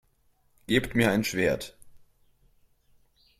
[0.65, 1.77] Gebt mir ein Schwert!